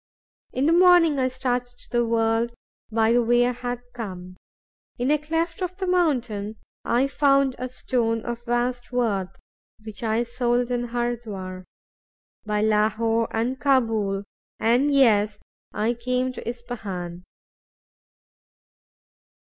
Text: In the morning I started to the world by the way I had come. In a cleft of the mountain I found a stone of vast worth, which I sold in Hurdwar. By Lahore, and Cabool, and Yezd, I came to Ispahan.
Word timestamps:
In 0.51 0.65
the 0.65 0.73
morning 0.73 1.19
I 1.19 1.27
started 1.27 1.77
to 1.77 1.89
the 1.91 2.03
world 2.03 2.55
by 2.91 3.11
the 3.11 3.21
way 3.21 3.45
I 3.45 3.51
had 3.51 3.81
come. 3.93 4.35
In 4.97 5.11
a 5.11 5.19
cleft 5.19 5.61
of 5.61 5.77
the 5.77 5.85
mountain 5.85 6.55
I 6.83 7.05
found 7.05 7.55
a 7.59 7.69
stone 7.69 8.25
of 8.25 8.43
vast 8.45 8.91
worth, 8.91 9.35
which 9.85 10.01
I 10.01 10.23
sold 10.23 10.71
in 10.71 10.87
Hurdwar. 10.87 11.65
By 12.47 12.61
Lahore, 12.63 13.27
and 13.29 13.59
Cabool, 13.59 14.23
and 14.59 14.91
Yezd, 14.91 15.39
I 15.71 15.93
came 15.93 16.31
to 16.31 16.41
Ispahan. 16.49 17.21